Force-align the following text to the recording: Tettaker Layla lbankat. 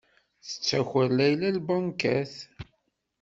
Tettaker 0.45 1.07
Layla 1.17 1.49
lbankat. 1.57 2.33